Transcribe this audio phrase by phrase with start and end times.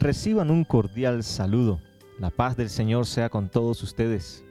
[0.00, 1.78] Reciban un cordial saludo.
[2.18, 4.46] La paz del Señor sea con todos ustedes.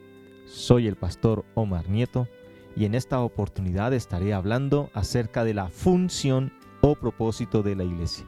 [0.45, 2.27] Soy el pastor Omar Nieto
[2.75, 8.27] y en esta oportunidad estaré hablando acerca de la función o propósito de la iglesia.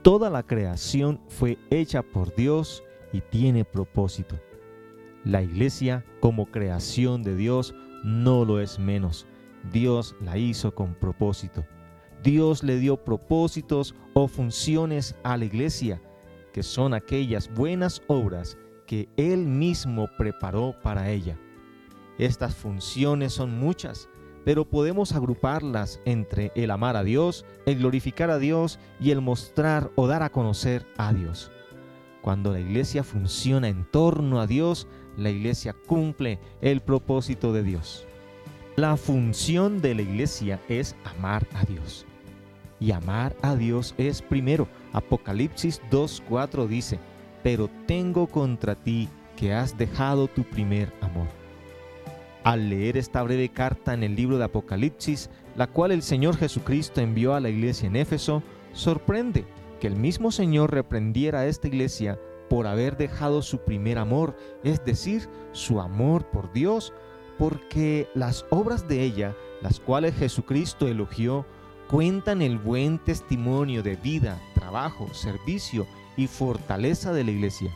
[0.00, 2.82] Toda la creación fue hecha por Dios
[3.12, 4.40] y tiene propósito.
[5.24, 9.26] La iglesia como creación de Dios no lo es menos.
[9.74, 11.66] Dios la hizo con propósito.
[12.22, 16.00] Dios le dio propósitos o funciones a la iglesia
[16.56, 18.56] que son aquellas buenas obras
[18.86, 21.38] que Él mismo preparó para ella.
[22.16, 24.08] Estas funciones son muchas,
[24.42, 29.90] pero podemos agruparlas entre el amar a Dios, el glorificar a Dios y el mostrar
[29.96, 31.52] o dar a conocer a Dios.
[32.22, 34.88] Cuando la iglesia funciona en torno a Dios,
[35.18, 38.06] la iglesia cumple el propósito de Dios.
[38.76, 42.06] La función de la iglesia es amar a Dios.
[42.78, 46.98] Y amar a Dios es primero Apocalipsis 2.4 dice,
[47.42, 51.26] pero tengo contra ti que has dejado tu primer amor.
[52.44, 57.00] Al leer esta breve carta en el libro de Apocalipsis, la cual el Señor Jesucristo
[57.00, 59.44] envió a la iglesia en Éfeso, sorprende
[59.80, 62.18] que el mismo Señor reprendiera a esta iglesia
[62.48, 66.92] por haber dejado su primer amor, es decir, su amor por Dios,
[67.38, 71.44] porque las obras de ella, las cuales Jesucristo elogió,
[71.88, 77.70] cuentan el buen testimonio de vida, trabajo, servicio y fortaleza de la iglesia.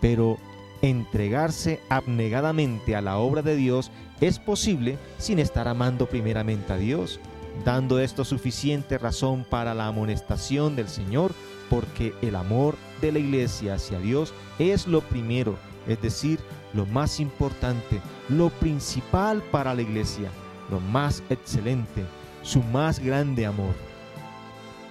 [0.00, 0.38] Pero
[0.82, 7.20] entregarse abnegadamente a la obra de Dios es posible sin estar amando primeramente a Dios,
[7.64, 11.32] dando esto suficiente razón para la amonestación del Señor,
[11.68, 16.40] porque el amor de la iglesia hacia Dios es lo primero, es decir,
[16.74, 20.30] lo más importante, lo principal para la iglesia,
[20.70, 22.04] lo más excelente
[22.42, 23.74] su más grande amor.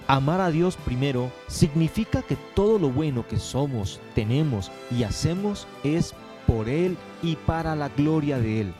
[0.06, 6.14] Amar a Dios primero significa que todo lo bueno que somos, tenemos y hacemos es
[6.48, 8.74] por Él y para la gloria de Él.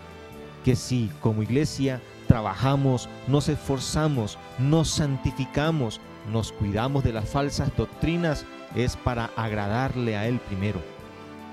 [0.64, 6.00] Que si como iglesia trabajamos, nos esforzamos, nos santificamos,
[6.32, 8.44] nos cuidamos de las falsas doctrinas,
[8.74, 10.80] es para agradarle a Él primero.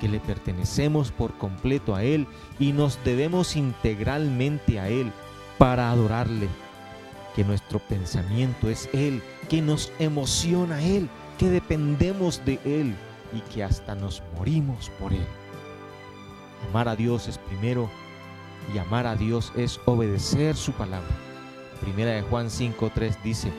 [0.01, 2.27] Que le pertenecemos por completo a Él
[2.57, 5.11] y nos debemos integralmente a Él
[5.59, 6.47] para adorarle
[7.37, 12.95] que nuestro pensamiento es Él, que nos emociona Él, que dependemos de Él
[13.31, 15.27] y que hasta nos morimos por Él.
[16.67, 17.91] Amar a Dios es primero
[18.73, 21.15] y amar a Dios es obedecer su palabra.
[21.79, 23.51] Primera de Juan 5.3 dice,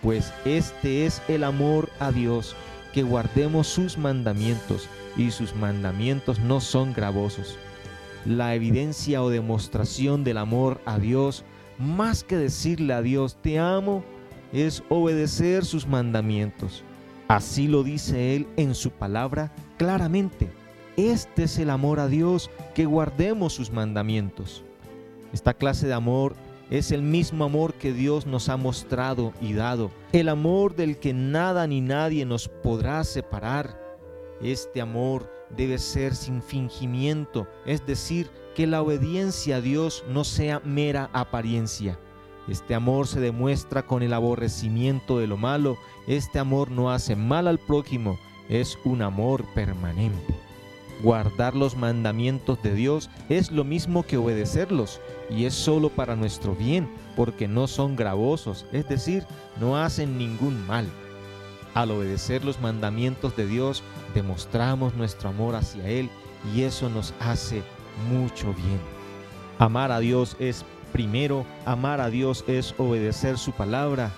[0.00, 2.56] pues este es el amor a Dios,
[2.94, 4.88] que guardemos sus mandamientos
[5.18, 7.58] y sus mandamientos no son gravosos.
[8.24, 11.44] La evidencia o demostración del amor a Dios
[11.80, 14.04] más que decirle a Dios, te amo,
[14.52, 16.84] es obedecer sus mandamientos.
[17.28, 20.50] Así lo dice Él en su palabra claramente.
[20.96, 24.64] Este es el amor a Dios, que guardemos sus mandamientos.
[25.32, 26.34] Esta clase de amor
[26.70, 31.12] es el mismo amor que Dios nos ha mostrado y dado, el amor del que
[31.12, 33.80] nada ni nadie nos podrá separar.
[34.42, 40.60] Este amor debe ser sin fingimiento, es decir, que la obediencia a Dios no sea
[40.64, 41.98] mera apariencia.
[42.48, 45.78] Este amor se demuestra con el aborrecimiento de lo malo.
[46.06, 48.18] Este amor no hace mal al prójimo,
[48.48, 50.34] es un amor permanente.
[51.02, 55.00] Guardar los mandamientos de Dios es lo mismo que obedecerlos
[55.30, 59.24] y es solo para nuestro bien, porque no son gravosos, es decir,
[59.60, 60.86] no hacen ningún mal.
[61.72, 63.82] Al obedecer los mandamientos de Dios,
[64.14, 66.10] demostramos nuestro amor hacia Él
[66.54, 67.62] y eso nos hace
[68.08, 68.80] mucho bien.
[69.58, 74.10] Amar a Dios es primero, amar a Dios es obedecer su palabra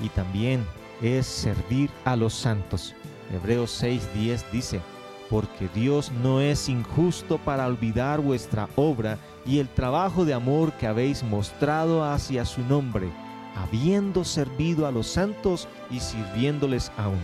[0.00, 0.64] y también
[1.00, 2.94] es servir a los santos.
[3.32, 4.80] Hebreos 6:10 dice,
[5.30, 10.86] porque Dios no es injusto para olvidar vuestra obra y el trabajo de amor que
[10.86, 13.08] habéis mostrado hacia su nombre,
[13.56, 17.20] habiendo servido a los santos y sirviéndoles aún.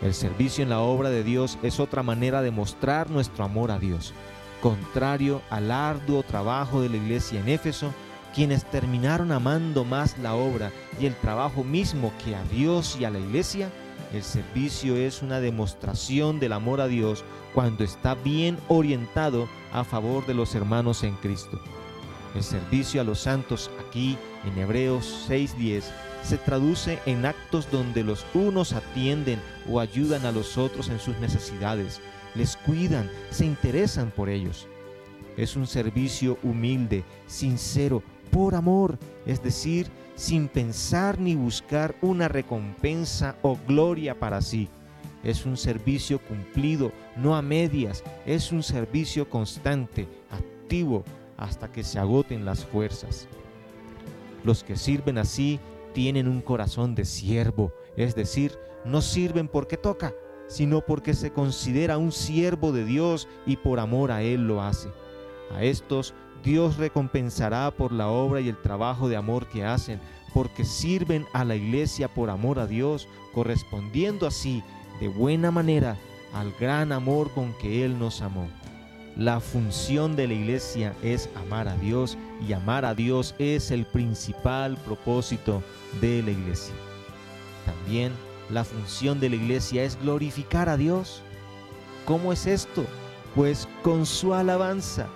[0.00, 3.78] El servicio en la obra de Dios es otra manera de mostrar nuestro amor a
[3.78, 4.14] Dios
[4.60, 7.92] contrario al arduo trabajo de la iglesia en Éfeso,
[8.34, 10.70] quienes terminaron amando más la obra
[11.00, 13.70] y el trabajo mismo que a Dios y a la iglesia,
[14.12, 17.24] el servicio es una demostración del amor a Dios
[17.54, 21.60] cuando está bien orientado a favor de los hermanos en Cristo.
[22.34, 25.84] El servicio a los santos aquí en Hebreos 6:10
[26.22, 31.16] se traduce en actos donde los unos atienden o ayudan a los otros en sus
[31.18, 32.00] necesidades,
[32.34, 34.66] les cuidan, se interesan por ellos.
[35.36, 43.36] Es un servicio humilde, sincero, por amor, es decir, sin pensar ni buscar una recompensa
[43.42, 44.68] o gloria para sí.
[45.24, 51.04] es un servicio cumplido, no a medias, es un servicio constante, activo,
[51.36, 53.28] hasta que se agoten las fuerzas.
[54.44, 55.60] Los que sirven así
[55.92, 58.52] tienen un corazón de siervo, es decir,
[58.84, 60.14] no sirven porque toca,
[60.48, 64.88] sino porque se considera un siervo de Dios y por amor a Él lo hace.
[65.54, 70.00] A estos Dios recompensará por la obra y el trabajo de amor que hacen,
[70.34, 74.62] porque sirven a la iglesia por amor a Dios, correspondiendo así
[75.00, 75.96] de buena manera
[76.32, 78.48] al gran amor con que Él nos amó.
[79.16, 82.16] La función de la iglesia es amar a Dios
[82.46, 85.62] y amar a Dios es el principal propósito
[86.00, 86.74] de la iglesia.
[87.66, 88.12] También
[88.50, 91.22] la función de la iglesia es glorificar a Dios.
[92.04, 92.84] ¿Cómo es esto?
[93.34, 95.06] Pues con su alabanza.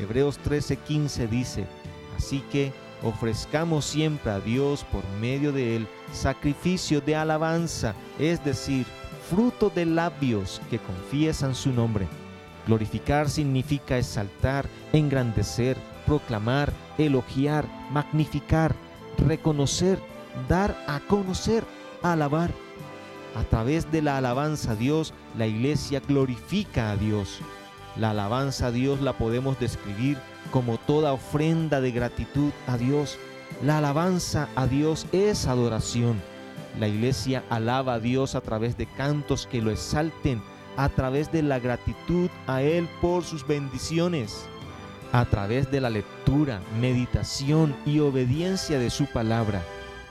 [0.00, 1.66] Hebreos 13:15 dice,
[2.16, 8.86] así que ofrezcamos siempre a Dios por medio de él sacrificio de alabanza, es decir,
[9.28, 12.06] fruto de labios que confiesan su nombre.
[12.66, 15.76] Glorificar significa exaltar, engrandecer,
[16.06, 18.74] proclamar, elogiar, magnificar,
[19.26, 19.98] reconocer,
[20.48, 21.64] dar a conocer,
[22.02, 22.50] alabar.
[23.38, 27.38] A través de la alabanza a Dios, la iglesia glorifica a Dios.
[27.94, 30.18] La alabanza a Dios la podemos describir
[30.50, 33.16] como toda ofrenda de gratitud a Dios.
[33.62, 36.20] La alabanza a Dios es adoración.
[36.80, 40.42] La iglesia alaba a Dios a través de cantos que lo exalten,
[40.76, 44.46] a través de la gratitud a Él por sus bendiciones,
[45.12, 49.62] a través de la lectura, meditación y obediencia de su palabra.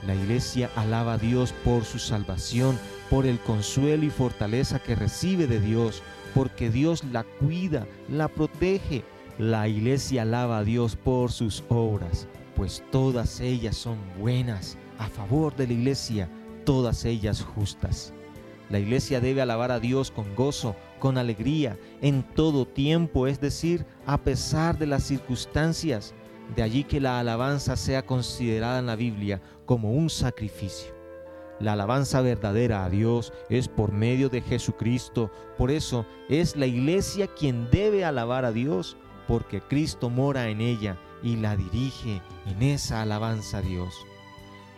[0.06, 2.78] La iglesia alaba a Dios por su salvación,
[3.10, 6.02] por el consuelo y fortaleza que recibe de Dios,
[6.34, 9.04] porque Dios la cuida, la protege.
[9.38, 15.54] La iglesia alaba a Dios por sus obras, pues todas ellas son buenas, a favor
[15.54, 16.28] de la iglesia,
[16.64, 18.12] todas ellas justas.
[18.68, 23.86] La iglesia debe alabar a Dios con gozo, con alegría, en todo tiempo, es decir,
[24.06, 26.14] a pesar de las circunstancias.
[26.54, 30.98] De allí que la alabanza sea considerada en la Biblia como un sacrificio.
[31.60, 35.30] La alabanza verdadera a Dios es por medio de Jesucristo.
[35.56, 38.96] Por eso es la iglesia quien debe alabar a Dios,
[39.26, 43.94] porque Cristo mora en ella y la dirige en esa alabanza a Dios.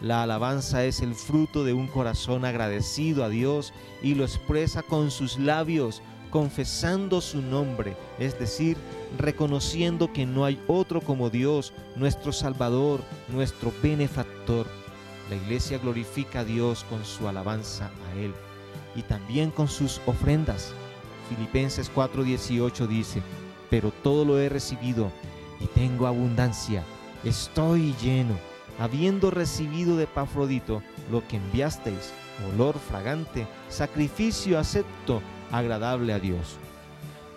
[0.00, 5.10] La alabanza es el fruto de un corazón agradecido a Dios y lo expresa con
[5.10, 8.76] sus labios, confesando su nombre, es decir,
[9.18, 14.66] reconociendo que no hay otro como Dios, nuestro Salvador, nuestro benefactor.
[15.28, 18.32] La iglesia glorifica a Dios con su alabanza a Él
[18.96, 20.72] y también con sus ofrendas.
[21.28, 23.22] Filipenses 4:18 dice,
[23.68, 25.12] pero todo lo he recibido
[25.60, 26.82] y tengo abundancia,
[27.22, 28.36] estoy lleno,
[28.78, 32.12] habiendo recibido de Pafrodito lo que enviasteis,
[32.52, 35.22] olor fragante, sacrificio acepto,
[35.52, 36.58] agradable a Dios.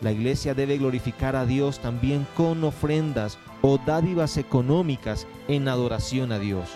[0.01, 6.39] La iglesia debe glorificar a Dios también con ofrendas o dádivas económicas en adoración a
[6.39, 6.69] Dios.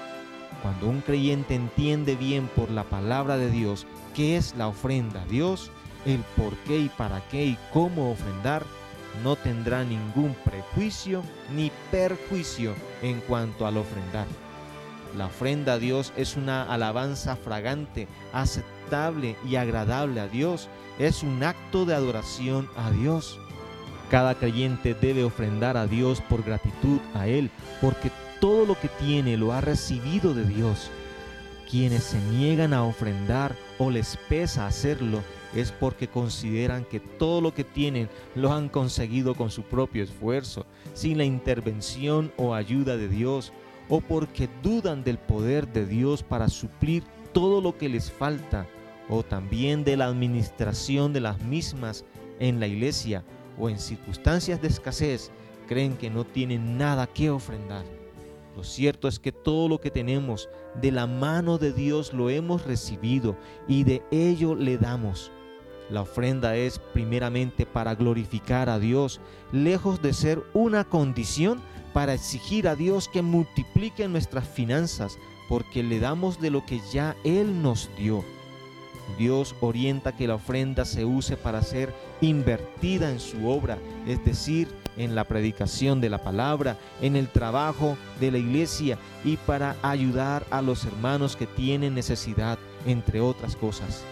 [0.62, 3.86] Cuando un creyente entiende bien por la palabra de Dios
[4.16, 5.72] qué es la ofrenda a Dios,
[6.06, 8.64] el por qué y para qué y cómo ofrendar,
[9.24, 11.22] no tendrá ningún prejuicio
[11.56, 14.26] ni perjuicio en cuanto al ofrendar.
[15.18, 20.70] La ofrenda a Dios es una alabanza fragante, aceptable y agradable a Dios.
[21.00, 23.40] Es un acto de adoración a Dios.
[24.12, 27.50] Cada creyente debe ofrendar a Dios por gratitud a Él,
[27.82, 30.92] porque todo lo que tiene lo ha recibido de Dios.
[31.70, 35.24] Quienes se niegan a ofrendar o les pesa hacerlo
[35.56, 40.68] es porque consideran que todo lo que tienen lo han conseguido con su propio esfuerzo,
[40.94, 43.52] sin la intervención o ayuda de Dios,
[43.90, 47.04] o porque dudan del poder de Dios para suplir
[47.34, 48.68] todo lo que les falta,
[49.10, 52.04] o también de la administración de las mismas
[52.40, 53.24] en la iglesia
[53.58, 55.32] o en circunstancias de escasez,
[55.68, 57.86] creen que no tienen nada que ofrendar.
[58.56, 60.50] Lo cierto es que todo lo que tenemos
[60.82, 65.32] de la mano de Dios lo hemos recibido y de ello le damos.
[65.90, 71.62] La ofrenda es primeramente para glorificar a Dios, lejos de ser una condición
[71.94, 75.18] para exigir a Dios que multiplique nuestras finanzas,
[75.48, 78.24] porque le damos de lo que ya Él nos dio.
[79.18, 84.68] Dios orienta que la ofrenda se use para ser invertida en su obra, es decir,
[84.98, 90.46] en la predicación de la palabra, en el trabajo de la iglesia y para ayudar
[90.52, 94.04] a los hermanos que tienen necesidad, entre otras cosas.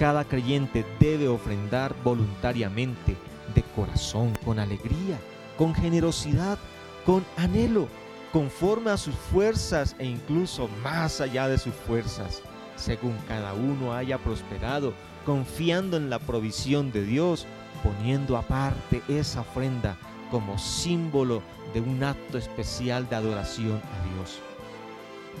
[0.00, 3.16] Cada creyente debe ofrendar voluntariamente,
[3.54, 5.20] de corazón, con alegría,
[5.56, 6.58] con generosidad,
[7.06, 7.86] con anhelo,
[8.32, 12.42] conforme a sus fuerzas e incluso más allá de sus fuerzas
[12.80, 14.94] según cada uno haya prosperado,
[15.26, 17.46] confiando en la provisión de Dios,
[17.84, 19.98] poniendo aparte esa ofrenda
[20.30, 21.42] como símbolo
[21.74, 24.38] de un acto especial de adoración a Dios.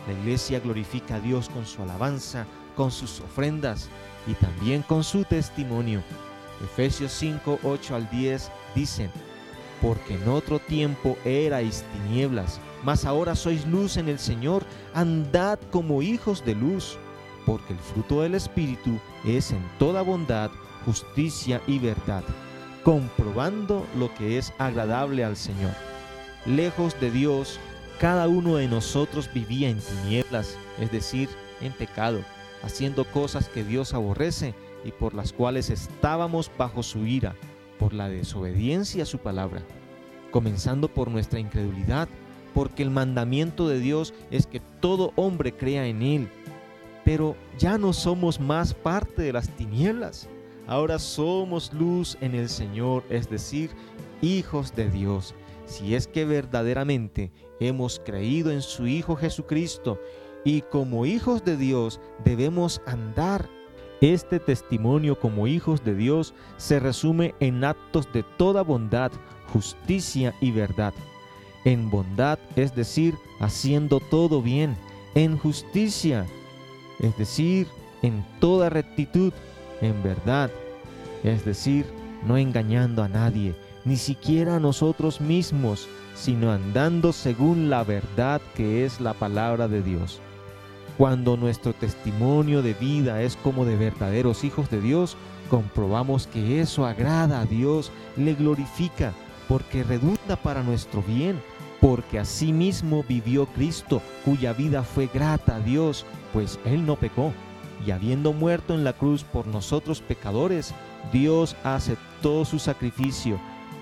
[0.06, 2.46] La iglesia glorifica a Dios con su alabanza,
[2.80, 3.90] con sus ofrendas
[4.26, 6.02] y también con su testimonio.
[6.64, 9.10] Efesios 5, 8 al 10 dicen,
[9.82, 16.00] porque en otro tiempo erais tinieblas, mas ahora sois luz en el Señor, andad como
[16.00, 16.96] hijos de luz,
[17.44, 20.50] porque el fruto del Espíritu es en toda bondad,
[20.86, 22.24] justicia y verdad,
[22.82, 25.74] comprobando lo que es agradable al Señor.
[26.46, 27.60] Lejos de Dios,
[27.98, 31.28] cada uno de nosotros vivía en tinieblas, es decir,
[31.60, 32.24] en pecado,
[32.62, 37.34] haciendo cosas que Dios aborrece y por las cuales estábamos bajo su ira
[37.78, 39.62] por la desobediencia a su palabra,
[40.30, 42.08] comenzando por nuestra incredulidad,
[42.54, 46.28] porque el mandamiento de Dios es que todo hombre crea en Él.
[47.04, 50.28] Pero ya no somos más parte de las tinieblas,
[50.66, 53.70] ahora somos luz en el Señor, es decir,
[54.20, 55.34] hijos de Dios.
[55.64, 60.00] Si es que verdaderamente hemos creído en su Hijo Jesucristo
[60.44, 63.48] y como hijos de Dios debemos andar
[64.00, 69.12] este testimonio como hijos de Dios se resume en actos de toda bondad,
[69.52, 70.94] justicia y verdad.
[71.66, 74.74] En bondad, es decir, haciendo todo bien.
[75.14, 76.26] En justicia,
[76.98, 77.66] es decir,
[78.00, 79.34] en toda rectitud.
[79.82, 80.50] En verdad,
[81.22, 81.84] es decir,
[82.26, 83.54] no engañando a nadie,
[83.84, 89.82] ni siquiera a nosotros mismos, sino andando según la verdad que es la palabra de
[89.82, 90.22] Dios.
[90.96, 95.16] Cuando nuestro testimonio de vida es como de verdaderos hijos de Dios,
[95.48, 99.12] comprobamos que eso agrada a Dios, le glorifica,
[99.48, 101.40] porque redunda para nuestro bien,
[101.80, 107.32] porque asimismo vivió Cristo, cuya vida fue grata a Dios, pues Él no pecó.
[107.86, 110.74] Y habiendo muerto en la cruz por nosotros pecadores,
[111.12, 113.40] Dios aceptó su sacrificio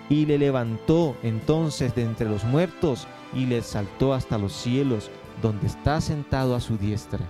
[0.09, 5.11] y le levantó entonces de entre los muertos y le saltó hasta los cielos
[5.43, 7.21] donde está sentado a su diestra.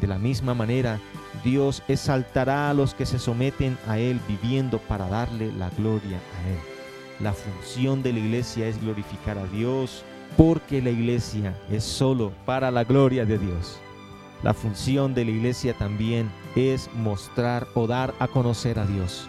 [0.00, 0.98] De la misma manera,
[1.44, 6.48] Dios exaltará a los que se someten a Él viviendo para darle la gloria a
[6.48, 6.58] Él.
[7.20, 10.04] La función de la iglesia es glorificar a Dios
[10.36, 13.78] porque la iglesia es solo para la gloria de Dios.
[14.42, 19.28] La función de la iglesia también es mostrar o dar a conocer a Dios.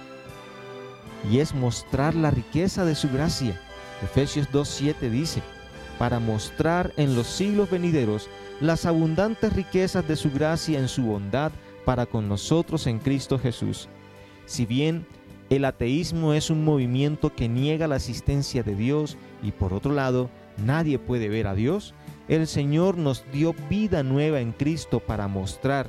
[1.29, 3.59] Y es mostrar la riqueza de su gracia.
[4.01, 5.43] Efesios 2.7 dice,
[5.97, 11.51] para mostrar en los siglos venideros las abundantes riquezas de su gracia en su bondad
[11.85, 13.89] para con nosotros en Cristo Jesús.
[14.45, 15.05] Si bien
[15.49, 20.29] el ateísmo es un movimiento que niega la existencia de Dios y por otro lado
[20.57, 21.93] nadie puede ver a Dios,
[22.27, 25.87] el Señor nos dio vida nueva en Cristo para mostrar,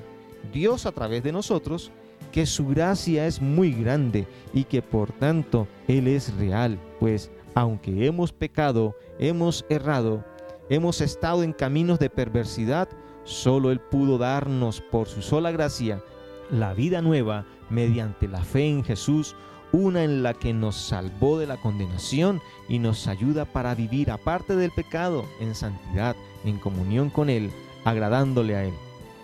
[0.52, 1.92] Dios a través de nosotros,
[2.32, 8.06] que su gracia es muy grande y que por tanto Él es real, pues aunque
[8.06, 10.25] hemos pecado, hemos errado,
[10.68, 12.88] hemos estado en caminos de perversidad,
[13.25, 16.02] solo Él pudo darnos por su sola gracia
[16.50, 19.35] la vida nueva mediante la fe en Jesús,
[19.73, 24.54] una en la que nos salvó de la condenación y nos ayuda para vivir aparte
[24.54, 27.50] del pecado, en santidad, en comunión con Él,
[27.85, 28.75] agradándole a Él.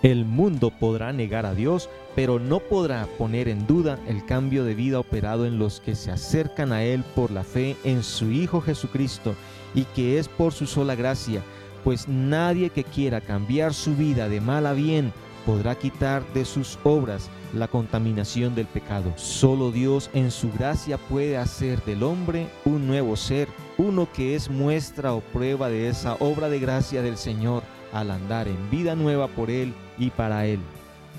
[0.02, 4.74] El mundo podrá negar a Dios, pero no podrá poner en duda el cambio de
[4.74, 8.62] vida operado en los que se acercan a Él por la fe en su Hijo
[8.62, 9.36] Jesucristo
[9.74, 11.42] y que es por su sola gracia,
[11.84, 15.12] pues nadie que quiera cambiar su vida de mal a bien
[15.46, 19.12] podrá quitar de sus obras la contaminación del pecado.
[19.16, 23.48] Solo Dios en su gracia puede hacer del hombre un nuevo ser,
[23.78, 27.62] uno que es muestra o prueba de esa obra de gracia del Señor
[27.92, 30.60] al andar en vida nueva por Él y para Él.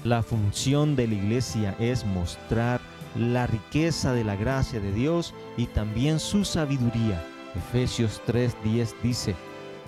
[0.04, 2.80] La función de la iglesia es mostrar
[3.16, 7.22] la riqueza de la gracia de Dios y también su sabiduría.
[7.56, 9.36] Efesios 3:10 dice,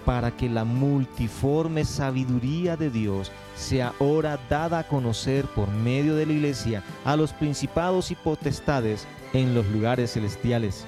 [0.05, 6.25] para que la multiforme sabiduría de Dios sea ahora dada a conocer por medio de
[6.25, 10.86] la iglesia a los principados y potestades en los lugares celestiales.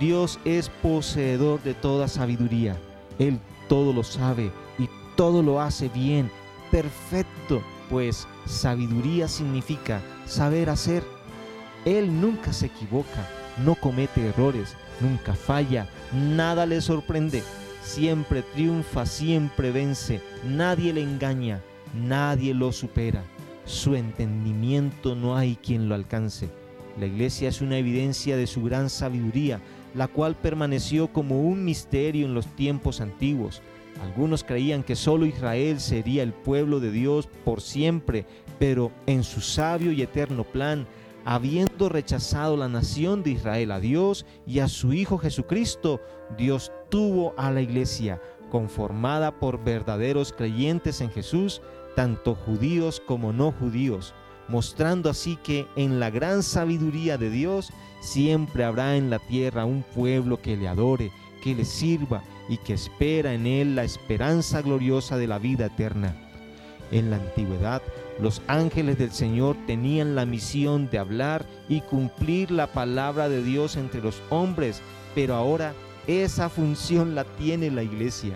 [0.00, 2.76] Dios es poseedor de toda sabiduría.
[3.18, 3.38] Él
[3.68, 6.30] todo lo sabe y todo lo hace bien,
[6.70, 11.04] perfecto, pues sabiduría significa saber hacer.
[11.84, 13.28] Él nunca se equivoca,
[13.64, 17.42] no comete errores, nunca falla, nada le sorprende,
[17.82, 21.60] siempre triunfa, siempre vence, nadie le engaña,
[21.94, 23.22] nadie lo supera.
[23.64, 26.48] Su entendimiento no hay quien lo alcance.
[26.98, 29.60] La iglesia es una evidencia de su gran sabiduría,
[29.94, 33.62] la cual permaneció como un misterio en los tiempos antiguos.
[34.02, 38.24] Algunos creían que solo Israel sería el pueblo de Dios por siempre,
[38.58, 40.86] Pero en su sabio y eterno plan,
[41.26, 46.00] habiendo rechazado la nación de Israel a Dios y a su Hijo Jesucristo,
[46.38, 51.60] Dios tuvo a la iglesia, conformada por verdaderos creyentes en Jesús,
[51.96, 54.14] tanto judíos como no judíos,
[54.46, 59.82] mostrando así que en la gran sabiduría de Dios siempre habrá en la tierra un
[59.82, 61.10] pueblo que le adore,
[61.42, 66.14] que le sirva y que espera en él la esperanza gloriosa de la vida eterna.
[66.92, 67.82] En la antigüedad,
[68.20, 73.76] los ángeles del Señor tenían la misión de hablar y cumplir la palabra de Dios
[73.76, 74.80] entre los hombres,
[75.14, 75.74] pero ahora
[76.06, 78.34] esa función la tiene la iglesia.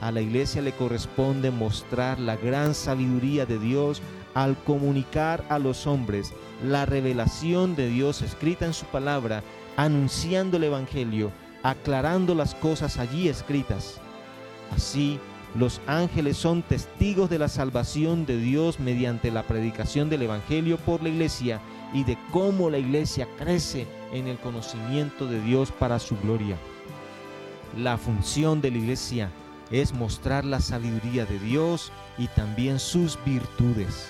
[0.00, 4.02] A la iglesia le corresponde mostrar la gran sabiduría de Dios
[4.34, 9.42] al comunicar a los hombres la revelación de Dios escrita en su palabra,
[9.76, 11.30] anunciando el Evangelio,
[11.62, 14.00] aclarando las cosas allí escritas.
[14.74, 15.18] Así,
[15.54, 21.02] los ángeles son testigos de la salvación de Dios mediante la predicación del Evangelio por
[21.02, 21.60] la iglesia
[21.92, 26.56] y de cómo la iglesia crece en el conocimiento de Dios para su gloria.
[27.78, 29.30] La función de la iglesia
[29.70, 34.08] es mostrar la sabiduría de Dios y también sus virtudes.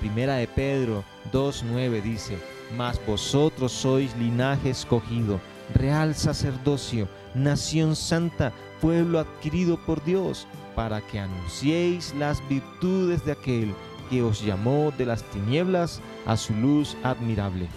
[0.00, 2.38] Primera de Pedro 2.9 dice,
[2.76, 5.40] Mas vosotros sois linaje escogido,
[5.74, 13.74] real sacerdocio, nación santa, pueblo adquirido por Dios, para que anunciéis las virtudes de aquel
[14.10, 17.68] que os llamó de las tinieblas a su luz admirable.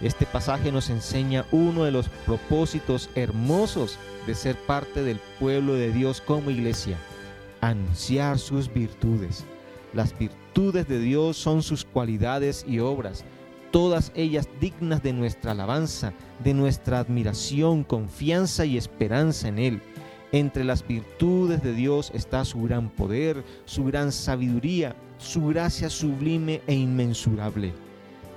[0.00, 5.92] Este pasaje nos enseña uno de los propósitos hermosos de ser parte del pueblo de
[5.92, 6.96] Dios como iglesia,
[7.60, 9.44] anunciar sus virtudes.
[9.94, 13.24] Las virtudes de Dios son sus cualidades y obras,
[13.72, 16.12] todas ellas dignas de nuestra alabanza,
[16.44, 19.82] de nuestra admiración, confianza y esperanza en Él.
[20.32, 26.60] Entre las virtudes de Dios está su gran poder, su gran sabiduría, su gracia sublime
[26.66, 27.72] e inmensurable.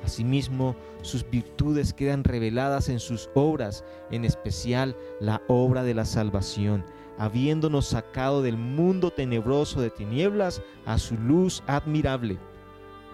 [0.05, 6.85] Asimismo, sus virtudes quedan reveladas en sus obras, en especial la obra de la salvación,
[7.17, 12.39] habiéndonos sacado del mundo tenebroso de tinieblas a su luz admirable.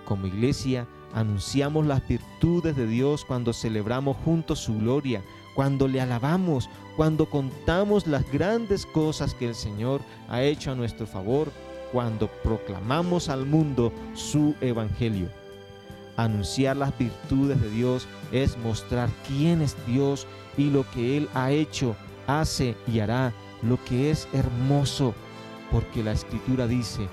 [0.05, 5.23] Como iglesia, anunciamos las virtudes de Dios cuando celebramos juntos su gloria,
[5.57, 11.07] cuando le alabamos, cuando contamos las grandes cosas que el Señor ha hecho a nuestro
[11.07, 11.51] favor,
[11.91, 15.29] cuando proclamamos al mundo su evangelio.
[16.15, 20.27] Anunciar las virtudes de Dios es mostrar quién es Dios
[20.59, 21.95] y lo que Él ha hecho,
[22.27, 25.15] hace y hará, lo que es hermoso,
[25.71, 27.07] porque la Escritura dice,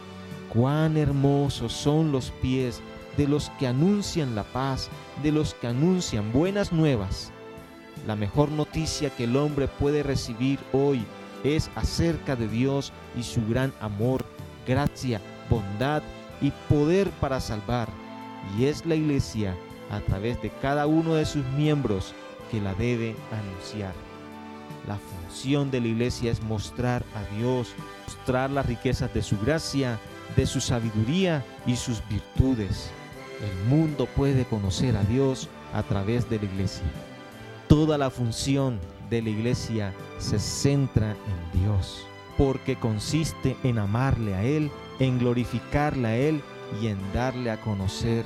[0.52, 2.82] cuán hermosos son los pies
[3.16, 4.90] de los que anuncian la paz,
[5.22, 7.32] de los que anuncian buenas nuevas.
[8.06, 11.06] La mejor noticia que el hombre puede recibir hoy
[11.42, 14.24] es acerca de Dios y su gran amor,
[14.66, 16.02] gracia, bondad
[16.42, 17.88] y poder para salvar.
[18.58, 19.56] Y es la iglesia,
[19.90, 22.14] a través de cada uno de sus miembros,
[22.50, 23.94] que la debe anunciar.
[24.86, 27.74] La función de la iglesia es mostrar a Dios,
[28.06, 29.98] mostrar las riquezas de su gracia,
[30.36, 32.90] de su sabiduría y sus virtudes.
[33.40, 36.84] El mundo puede conocer a Dios a través de la iglesia
[37.74, 38.78] toda la función
[39.10, 42.06] de la iglesia se centra en Dios,
[42.38, 46.40] porque consiste en amarle a Él, en glorificarle a Él
[46.80, 48.24] y en darle a conocer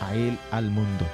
[0.00, 1.04] a Él al mundo.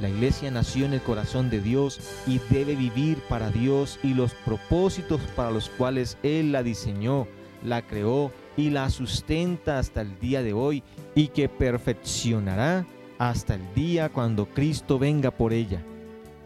[0.00, 4.34] La iglesia nació en el corazón de Dios y debe vivir para Dios y los
[4.34, 7.28] propósitos para los cuales Él la diseñó,
[7.62, 10.82] la creó y la sustenta hasta el día de hoy
[11.14, 12.84] y que perfeccionará
[13.18, 15.84] hasta el día cuando Cristo venga por ella.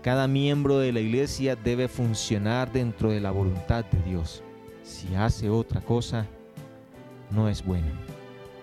[0.02, 4.44] Cada miembro de la iglesia debe funcionar dentro de la voluntad de Dios.
[4.82, 6.26] Si hace otra cosa,
[7.30, 7.88] no es bueno.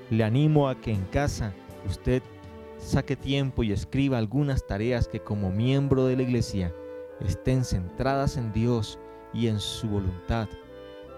[0.09, 1.53] Le animo a que en casa
[1.87, 2.23] usted
[2.77, 6.73] saque tiempo y escriba algunas tareas que como miembro de la iglesia
[7.19, 8.97] estén centradas en Dios
[9.33, 10.47] y en su voluntad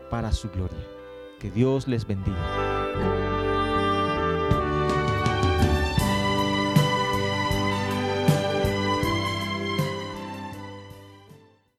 [0.10, 0.86] para su gloria.
[1.40, 3.37] Que Dios les bendiga.